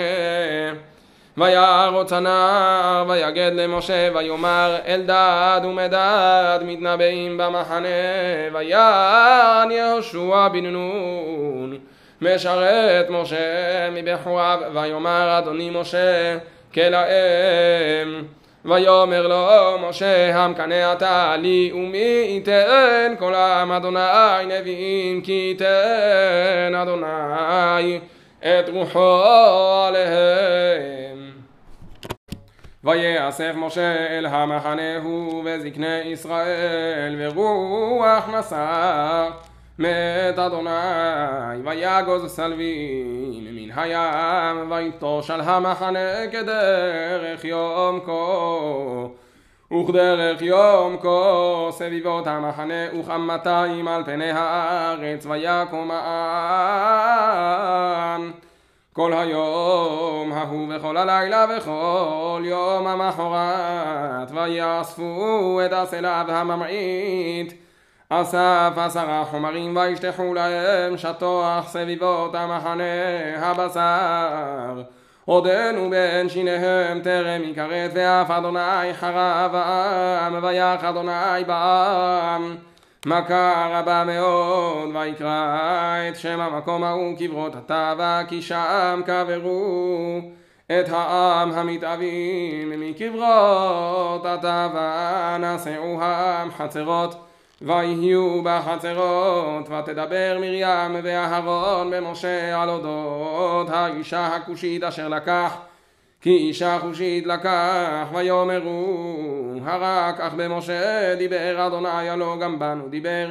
וירוץ 1.38 2.14
הנער 2.14 3.06
ויגד 3.08 3.52
למשה 3.54 4.10
ויאמר 4.14 4.78
אלדד 4.88 5.62
ומדד 5.64 6.60
מתנבאים 6.66 7.38
במחנה 7.38 7.88
ויען 8.54 9.72
יהושע 9.72 10.48
בן 10.48 10.66
נון 10.66 11.78
משרת 12.22 13.10
משה 13.10 13.90
מבחוריו 13.92 14.60
ויאמר 14.74 15.38
אדוני 15.38 15.70
משה 15.70 16.38
כלאם. 16.74 18.24
ויאמר 18.66 19.28
לו 19.28 19.78
משה 19.90 20.36
המקנא 20.36 20.94
אתה 20.94 21.36
לי 21.38 21.72
ומי 21.74 22.28
ייתן 22.28 23.14
כל 23.20 23.34
העם 23.34 23.72
אדוני 23.72 24.00
נביאים 24.48 25.22
כי 25.22 25.32
ייתן 25.32 26.76
אדוני 26.76 28.00
את 28.40 28.70
רוחו 28.70 29.24
עליהם 29.88 31.27
ויאסף 32.88 33.54
משה 33.56 34.18
אל 34.18 34.26
המחנה 34.26 34.98
הוא 35.04 35.44
וזקני 35.46 36.02
ישראל 36.06 37.16
ורוח 37.20 38.30
מסר 38.30 39.30
מת 39.80 40.40
אדוני 40.40 40.70
ויגוז 41.64 42.32
סלווים 42.32 43.48
מן 43.52 43.72
הים 43.76 44.72
ויטוש 44.72 45.32
על 45.32 45.42
המחנה 45.42 46.28
כדרך 46.32 47.46
יום 47.46 48.00
כה 48.06 48.12
וכדרך 49.76 50.42
יום 50.42 50.98
כה 51.02 51.68
סביבות 51.72 52.28
המחנה 52.28 53.00
וכמאתיים 53.00 53.88
על 53.88 54.04
פני 54.04 54.32
הארץ 54.32 55.26
ויקום 55.26 55.92
העם 55.92 57.18
כל 58.98 59.14
היום 59.14 60.34
ההוא 60.34 60.68
וכל 60.70 60.98
הלילה 60.98 61.46
וכל 61.58 62.42
יום 62.46 62.88
המחרת 62.88 64.32
ויאספו 64.32 65.60
את 65.66 65.74
הסלע 65.74 66.24
והממעיט 66.28 67.54
אסף 68.10 68.72
עשרה 68.76 69.26
חומרים 69.26 69.78
וישטחו 69.78 70.34
להם 70.34 70.98
שטוח 70.98 71.68
סביבות 71.68 72.36
המחנה 72.36 72.84
הבשר. 73.38 74.82
עודנו 75.26 75.90
בין 75.90 76.30
שיניהם 76.30 77.00
טרם 77.00 77.42
יכרת 77.44 77.92
ואף 77.94 78.32
אדוני 78.32 78.94
חרב 78.94 79.56
העם 79.56 80.44
ויח 80.44 80.84
אדוני 80.84 81.44
בעם 81.48 82.56
מכה 83.08 83.68
רבה 83.72 84.04
מאוד 84.04 84.96
ויקרא 84.96 86.10
את 86.10 86.16
שם 86.16 86.40
המקום 86.40 86.84
ההוא 86.84 87.18
קברות 87.18 87.56
הטבע 87.56 88.22
כי 88.28 88.42
שם 88.42 89.02
קברו 89.06 90.22
את 90.66 90.90
העם 90.90 91.52
המתאבים. 91.52 92.74
מקברות 92.78 94.26
הטבע 94.26 95.38
נשאו 95.40 96.02
העם 96.02 96.52
חצרות 96.52 97.16
ויהיו 97.62 98.42
בחצרות 98.44 99.70
ותדבר 99.70 100.38
מרים 100.42 100.96
ואהרון 101.04 101.92
במשה 101.92 102.62
על 102.62 102.70
אודות 102.70 103.70
האישה 103.70 104.28
הכושית 104.28 104.84
אשר 104.84 105.08
לקח 105.08 105.58
כי 106.22 106.30
אישה 106.30 106.80
חושית 106.80 107.26
לקח 107.26 108.08
ויאמרו 108.14 109.54
הרק 109.66 110.20
אך 110.20 110.34
במשה 110.34 111.16
דיבר 111.16 111.68
אדוני 111.68 112.10
הלא 112.10 112.38
גם 112.42 112.60
בנו 112.60 112.90
דיבר. 112.90 113.30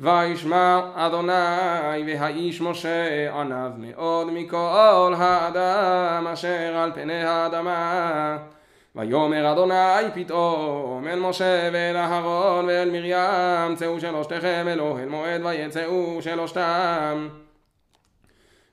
וישמע 0.00 0.80
אדוני 0.94 2.02
והאיש 2.06 2.60
משה 2.60 3.32
ענב 3.40 3.72
מאוד 3.78 4.32
מכל 4.32 5.14
האדם 5.16 6.26
אשר 6.26 6.76
על 6.76 6.92
פני 6.94 7.24
האדמה. 7.24 8.38
ויאמר 8.96 9.52
אדוני 9.52 10.10
פתאום 10.14 11.08
אל 11.08 11.20
משה 11.20 11.68
ואל 11.72 11.96
אהרון 11.96 12.64
ואל 12.64 12.90
מרים 12.90 13.76
צאו 13.76 14.00
שלושתכם 14.00 14.66
אל 14.68 15.06
מועד 15.08 15.40
ויצאו 15.44 16.18
שלושתם 16.20 17.28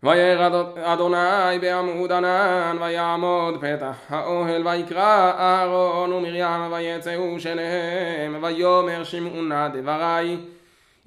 וירד 0.03 0.51
אדוני 0.83 1.59
בעמוד 1.61 2.11
ענן 2.11 2.77
ויעמוד 2.81 3.57
פתח 3.61 3.95
האוהל 4.09 4.67
ויקרא 4.67 5.31
אהרון 5.39 6.13
ומרים 6.13 6.71
ויצאו 6.73 7.39
שניהם 7.39 8.43
ויאמר 8.43 9.03
שמעו 9.03 9.41
נא 9.41 9.67
דברי 9.67 10.37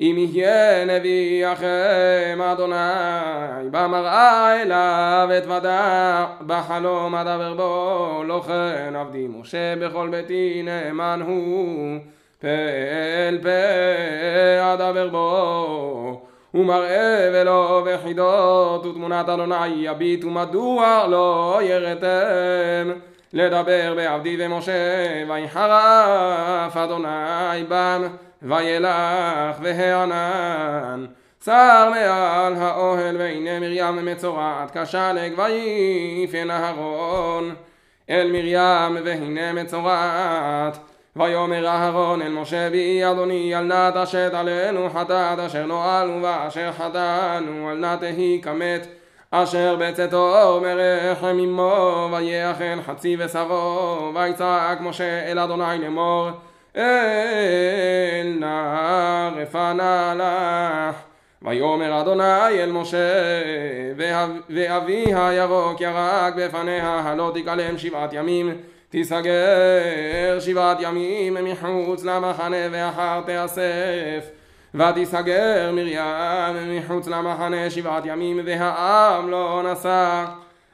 אם 0.00 0.16
יהיה 0.18 0.85
נביא 0.85 1.46
אחם 1.52 2.42
אדוני 2.42 3.68
במראה 3.70 4.62
אליו 4.62 5.28
אתוודע 5.38 6.26
בחלום 6.46 7.14
אדבר 7.14 7.54
בו 7.54 8.22
לא 8.26 8.42
כן 8.46 8.96
עבדי 8.96 9.26
משה 9.30 9.76
בכל 9.80 10.09
ביתי 10.09 10.62
נאמן 10.64 11.20
הוא 11.26 11.98
פה 12.40 12.48
אל 13.28 13.38
פה 13.42 14.74
אדבר 14.74 15.09
בו 15.09 16.26
ומראה 16.55 17.31
ולא 17.33 17.83
וחידות 17.87 18.87
ותמונת 18.87 19.29
אדוני 19.29 19.67
יביט 19.67 20.25
ומדוע 20.25 21.07
לא 21.11 21.61
ירתם. 21.62 22.90
לדבר 23.33 23.95
בעבדי 23.97 24.37
ומשה 24.40 24.73
ויחרף 25.29 26.77
אדוני 26.77 27.64
בם 27.69 28.03
וילך 28.43 29.57
והענן. 29.62 31.07
שר 31.45 31.90
מעל 31.90 32.55
האוהל 32.55 33.17
והנה 33.17 33.61
מרים 33.61 34.07
מצורעת 34.07 34.77
כשלג 34.77 35.33
ויפן 35.38 36.51
אהרון. 36.51 37.55
אל 38.11 38.33
מרים 38.33 39.05
והנה 39.05 39.53
מצורעת 39.53 40.79
ויאמר 41.16 41.66
אהרון 41.66 42.22
אל 42.22 42.33
משה 42.33 42.70
בי 42.70 43.11
אדוני 43.11 43.57
אל 43.57 43.61
נא 43.61 43.90
תשת 43.94 44.31
עלינו 44.35 44.90
חטאת 44.90 45.38
אשר 45.38 45.66
נועלנו 45.66 46.22
ואשר 46.22 46.72
חטאנו 46.72 47.70
אל 47.70 47.77
נא 47.77 47.96
תהי 47.96 48.40
כמת 48.42 48.87
אשר 49.31 49.77
בצאתו 49.81 50.61
מרחם 50.62 51.37
עמו 51.40 52.09
ויאכל 52.12 52.83
חצי 52.87 53.16
ושרו 53.18 54.12
ויצעק 54.14 54.81
משה 54.81 55.31
אל 55.31 55.38
אדוני 55.38 55.79
לאמור 55.79 56.29
אל 56.77 58.37
נא 58.38 59.31
רפנה 59.37 60.14
לך. 60.16 60.96
ויאמר 61.42 62.00
אדוני 62.00 62.62
אל 62.62 62.72
משה 62.72 63.42
ואבי 64.48 65.14
הירוק 65.14 65.81
ירק 65.81 66.35
בפניה 66.37 67.00
הלא 67.05 67.33
תכלם 67.35 67.79
שבעת 67.79 68.12
ימים 68.12 68.55
תיסגר 68.94 70.40
שבעת 70.40 70.76
ימים 70.80 71.35
מחוץ 71.35 72.04
למחנה 72.04 72.57
ואחר 72.70 73.20
תאסף 73.26 74.30
ותיסגר 74.74 75.70
מרים 75.72 76.78
מחוץ 76.78 77.09
למחנה 77.09 77.70
שבעת 77.70 78.07
ימים 78.07 78.40
והעם 78.44 79.30
לא 79.30 79.62
נסע 79.72 80.24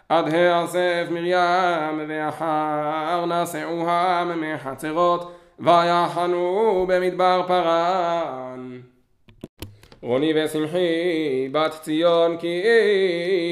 עד 0.09 0.35
האסף 0.35 1.07
מרים 1.11 2.05
ואחר 2.09 3.25
נסעוהם 3.27 4.41
מחצרות 4.41 5.33
ויחנו 5.59 6.85
במדבר 6.89 7.43
פרן. 7.47 8.81
רוני 10.03 10.33
ושמחי 10.37 11.49
בת 11.53 11.73
ציון 11.83 12.37
כי 12.37 12.63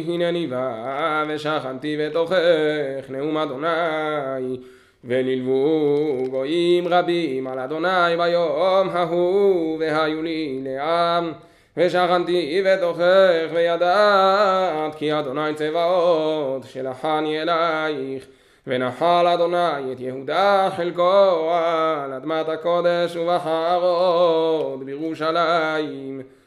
הנני 0.08 0.46
בא 0.46 1.24
ושכנתי 1.28 1.96
בתוכך 2.00 3.10
נאום 3.10 3.36
אדוני 3.36 4.58
ונלוו 5.04 6.26
גויים 6.30 6.88
רבים 6.88 7.46
על 7.46 7.58
אדוני 7.58 8.16
ביום 8.18 8.88
ההוא 8.92 9.78
והיו 9.80 10.22
לי 10.22 10.60
לעם 10.64 11.32
ושכנתי 11.76 12.62
בתוכך 12.66 13.52
וידעת 13.54 14.94
כי 14.94 15.18
אדוני 15.18 15.54
צבאות 15.54 16.64
שלחני 16.64 17.42
אלייך 17.42 18.26
ונחל 18.66 19.26
אדוני 19.26 19.92
את 19.92 20.00
יהודה 20.00 20.68
חלקו 20.76 21.50
על 21.52 22.12
אדמת 22.12 22.48
הקודש 22.48 23.16
ובחר 23.16 23.82
עוד 23.82 24.84
בירושלים. 24.84 26.37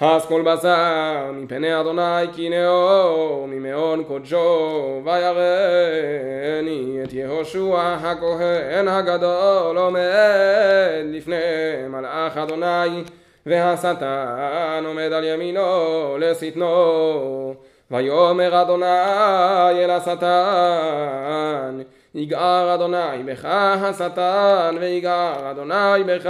אז 0.00 0.26
כל 0.26 0.42
בשר 0.42 1.30
מפני 1.32 1.80
אדוני 1.80 2.32
כי 2.34 2.48
נאור 2.48 3.46
ממעון 3.48 4.04
קודשו 4.04 5.02
ויראני 5.04 7.00
את 7.04 7.12
יהושע 7.12 7.80
הכהן 7.80 8.88
הגדול 8.88 9.78
עומד 9.78 11.04
לפני 11.04 11.36
מלאך 11.88 12.36
אדוני 12.36 13.04
והשטן 13.46 14.84
עומד 14.86 15.12
על 15.12 15.24
ימינו 15.24 16.16
לשטנו. 16.18 17.54
ויאמר 17.90 18.62
אדוני 18.62 19.84
אל 19.84 19.90
השטן 19.90 21.80
יגער 22.14 22.74
אדוני 22.74 23.22
בך 23.26 23.44
השטן 23.44 24.76
ויגער 24.80 25.50
אדוני 25.50 26.04
בך 26.06 26.26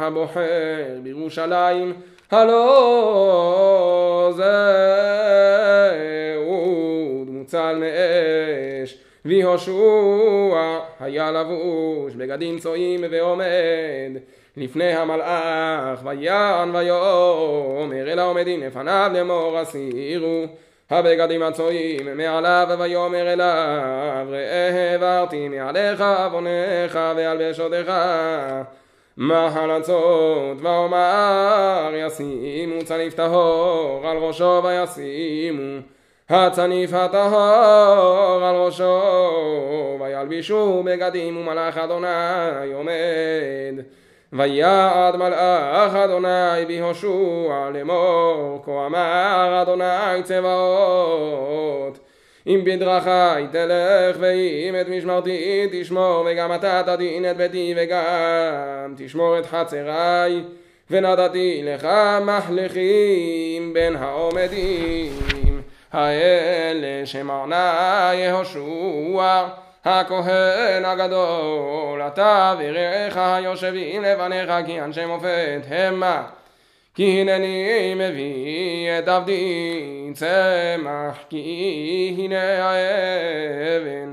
הבוחר 0.00 0.98
בירושלים 1.02 1.92
הלא 2.30 4.32
זה 4.36 4.52
אוד 6.36 7.30
מוצל 7.30 7.80
מאש 7.80 8.98
ויהושע 9.24 10.78
היה 11.00 11.30
לבוש 11.30 12.14
בגדים 12.14 12.58
צועים 12.58 13.04
ועומד 13.10 14.10
לפני 14.56 14.92
המלאך 14.92 16.00
ויען 16.04 16.76
ויאמר 16.76 18.12
אל 18.12 18.18
העומדים 18.18 18.62
לפניו 18.62 19.10
לאמור 19.14 19.58
הסירו 19.58 20.44
הבגדים 20.90 21.42
הצועים 21.42 22.16
מעליו 22.16 22.76
ויאמר 22.78 23.32
אליו 23.32 24.26
ראה 24.30 24.90
העברתי 24.90 25.48
מעליך 25.48 26.00
עווניך 26.00 26.98
והלבשותיך 27.16 27.92
מחלצות 29.18 30.62
ואומר 30.62 31.90
ישימו 31.94 32.84
צניף 32.84 33.14
טהור 33.14 34.02
על 34.04 34.16
ראשו 34.16 34.62
וישימו. 34.64 35.80
הצניף 36.28 36.92
הטהור 36.92 38.44
על 38.44 38.56
ראשו 38.56 39.98
וילבישו 40.00 40.82
בגדים 40.86 41.36
ומלאך 41.36 41.78
אדוני 41.78 42.72
עומד. 42.74 43.84
ויעד 44.32 45.16
מלאך 45.16 45.94
אדוני 45.94 46.64
בהושע 46.68 47.70
לאמור 47.74 48.62
כה 48.64 48.86
אמר 48.86 49.62
אדוני 49.62 50.22
צבאות 50.22 51.98
אם 52.48 52.60
בדרכי 52.64 53.46
תלך 53.52 54.16
ואם 54.20 54.74
את 54.80 54.88
משמרתי 54.88 55.68
תשמור 55.72 56.26
וגם 56.30 56.54
אתה 56.54 56.82
תדין 56.86 57.30
את 57.30 57.36
ביתי 57.36 57.74
וגם 57.76 58.94
תשמור 58.96 59.38
את 59.38 59.46
חצרי 59.46 60.42
ונתתי 60.90 61.62
לך 61.64 61.88
מחלכים 62.24 63.72
בין 63.72 63.96
העומדים 63.96 65.62
האלה 65.92 67.06
שמרנה 67.06 68.10
יהושע 68.14 69.46
הכהן 69.84 70.84
הגדול, 70.84 72.02
אתה 72.06 72.54
ורעך 72.58 73.16
היושבים 73.16 74.02
לבניך 74.02 74.50
כי 74.66 74.80
אנשי 74.80 75.06
מופת 75.06 75.60
המה. 75.68 76.22
כי 76.98 77.20
הנני 77.20 77.94
מביא 77.94 78.98
את 78.98 79.08
עבדי 79.08 80.10
צמח, 80.14 81.18
כי 81.28 82.14
הנה 82.18 82.42
האבן. 82.64 84.12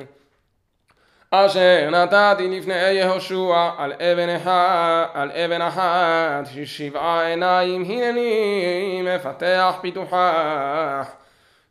אשר 1.31 1.89
נתתי 1.91 2.47
לפני 2.47 2.91
יהושע 2.91 3.69
על 3.77 3.93
אבן 3.93 4.29
אחת, 4.29 5.09
על 5.13 5.31
אבן 5.31 5.61
אחת, 5.61 6.45
ששבעה 6.53 7.27
עיניים 7.27 7.83
הנני 7.83 9.01
מפתח 9.03 9.75
פיתוחה. 9.81 11.03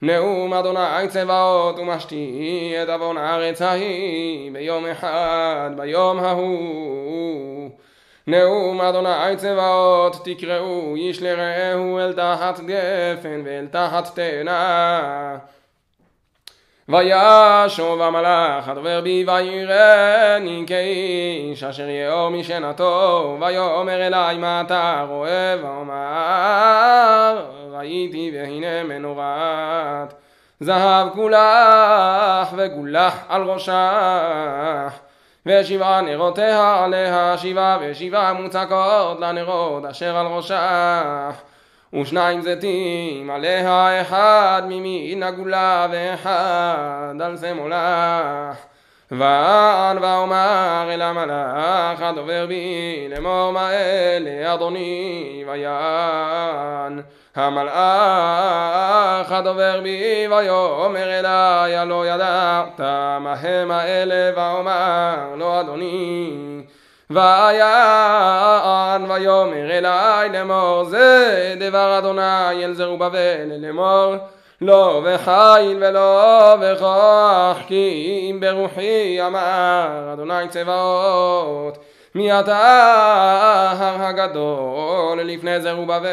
נאום 0.03 0.55
אדוני 0.55 1.09
צבאות 1.09 1.79
ומשתי 1.79 2.75
את 2.83 2.89
עוון 2.89 3.17
הארץ 3.17 3.63
ההיא 3.63 4.53
ביום 4.53 4.87
אחד 4.87 5.71
ביום 5.77 6.19
ההוא 6.19 7.71
נאום 8.27 8.81
אדוני 8.81 9.37
צבאות 9.37 10.17
תקראו 10.25 10.95
איש 10.97 11.23
לרעהו 11.23 11.99
אל 11.99 12.13
תחת 12.13 12.61
גפן 12.61 13.43
ואל 13.45 13.67
תחת 13.71 14.15
תאנה. 14.15 15.37
וישוב 16.89 18.01
המלאך 18.01 18.69
הדובר 18.69 19.01
בי 19.01 19.25
ויראני 19.29 20.65
כאיש 20.67 21.65
אשר 21.65 21.89
יאור 21.89 22.29
משנתו. 22.29 23.37
ויאמר 23.41 24.07
אלי 24.07 24.39
מה 24.39 24.63
אתה 24.67 25.05
רואה? 25.09 25.57
ואומר 25.63 27.51
ראיתי 27.71 28.31
והנה 28.35 28.83
מנורת. 28.83 30.15
זהב 30.61 31.09
כולך 31.15 32.49
וגולח 32.57 33.25
על 33.29 33.43
ראשך 33.43 35.01
ושבעה 35.47 36.01
נרותיה 36.01 36.85
עליה 36.85 37.39
שבעה 37.39 37.79
ושבעה 37.81 38.33
מוצקות 38.33 39.21
לנרות 39.21 39.85
אשר 39.85 40.17
על 40.17 40.27
ראשך 40.27 41.43
ושניים 42.01 42.41
זיתים 42.41 43.31
עליה 43.31 44.01
אחד 44.01 44.63
ממין 44.69 45.23
הגולה 45.23 45.87
ואחד 45.93 47.15
על 47.25 47.37
שמאלך 47.37 48.57
ואן 49.11 49.99
ואומר 50.01 50.89
אל 50.91 51.03
המלאך 51.03 52.03
הדובר 52.03 52.47
בי 52.49 53.07
לאמור 53.11 53.51
מה 53.53 53.71
אלה 53.71 54.55
אדוני 54.55 55.45
ויען 55.49 57.03
המלאך 57.37 59.33
הדובר 59.33 59.81
בי 59.83 60.27
ויאמר 60.31 60.97
אלי 60.97 61.77
הלא 61.77 62.07
ידעת 62.07 62.81
מה 63.21 63.35
הם 63.43 63.71
האלה 63.71 64.31
ואומר 64.37 65.35
לא 65.37 65.61
אדוני 65.61 66.33
ויען 67.11 69.11
ויאמר 69.11 69.71
אלי 69.71 70.29
לאמור 70.33 70.85
זה 70.85 71.55
דבר 71.59 71.99
אדוני 71.99 72.65
אל 72.65 72.73
זרובבל 72.73 73.53
לאמור 73.59 74.15
לא 74.61 75.03
בחיל 75.07 75.79
ולא 75.81 76.57
בכוח 76.61 77.59
כי 77.67 78.29
אם 78.31 78.41
ברוחי 78.41 79.19
אמר 79.27 80.11
אדוני 80.13 80.49
צבאות 80.49 81.79
מי 82.17 82.41
אתה? 82.41 82.57
ההר 82.57 84.03
הגדול 84.03 85.21
לפני 85.23 85.61
זרובבל 85.61 86.09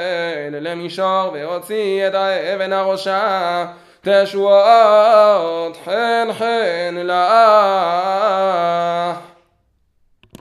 למישור 0.51 1.29
והוציא 1.33 2.07
את 2.07 2.13
האבן 2.15 2.73
הראשה. 2.73 3.65
תשועות 4.01 5.77
חן 5.85 6.27
חן 6.37 6.95
לאט 7.03 7.21